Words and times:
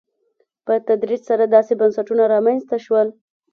په 0.65 0.73
تدریج 0.87 1.21
سره 1.29 1.43
داسې 1.55 1.73
بنسټونه 1.79 2.23
رامنځته 2.33 2.77
شول. 2.85 3.07